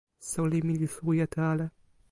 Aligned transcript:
soweli 0.29 0.59
mi 0.65 0.73
li 0.81 0.87
suwi 0.95 1.15
ete 1.25 1.39
ale. 1.51 1.65